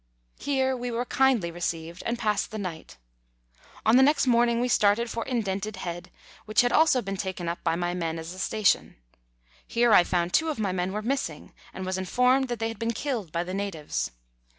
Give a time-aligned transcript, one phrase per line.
[0.39, 2.97] Here we were kindly received and passed the night.
[3.85, 6.09] On the next morning we started for Indented Head,
[6.45, 8.95] which had also been taken up by my men as a station.
[9.67, 12.79] Here I found two of my men were missing, and was informed that they had
[12.79, 14.09] been killed by the natives.